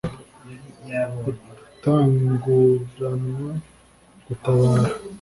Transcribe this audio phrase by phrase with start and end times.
[1.73, 3.49] Utanguranwa
[4.25, 4.89] gutabara.